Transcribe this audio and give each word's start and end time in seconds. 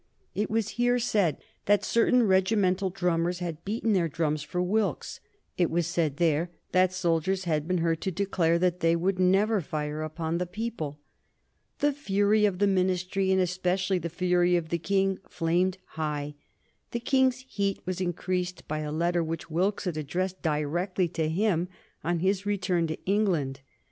It 0.33 0.49
was 0.49 0.65
said 0.65 0.73
here 0.73 1.37
that 1.67 1.85
certain 1.85 2.23
regimental 2.23 2.89
drummers 2.89 3.37
had 3.37 3.63
beaten 3.63 3.93
their 3.93 4.07
drums 4.07 4.41
for 4.41 4.59
Wilkes; 4.59 5.19
it 5.59 5.69
was 5.69 5.85
said 5.85 6.17
there 6.17 6.49
that 6.71 6.91
soldiers 6.91 7.43
had 7.43 7.67
been 7.67 7.77
heard 7.77 8.01
to 8.01 8.11
declare 8.11 8.57
that 8.57 8.79
they 8.79 8.95
would 8.95 9.19
never 9.19 9.61
fire 9.61 10.01
upon 10.01 10.39
the 10.39 10.47
people. 10.47 10.99
The 11.81 11.93
fury 11.93 12.45
of 12.45 12.57
the 12.57 12.65
Ministry, 12.65 13.31
and 13.31 13.39
especially 13.39 13.99
the 13.99 14.09
fury 14.09 14.55
of 14.55 14.69
the 14.69 14.79
King, 14.79 15.19
flamed 15.29 15.77
high. 15.85 16.33
The 16.89 16.99
King's 16.99 17.45
heat 17.47 17.79
was 17.85 18.01
increased 18.01 18.67
by 18.67 18.79
a 18.79 18.91
letter 18.91 19.23
which 19.23 19.51
Wilkes 19.51 19.83
had 19.85 19.97
addressed 19.97 20.41
directly 20.41 21.07
to 21.09 21.29
him 21.29 21.67
on 22.03 22.21
his 22.21 22.43
return 22.43 22.87
to 22.87 22.97
England. 23.05 23.59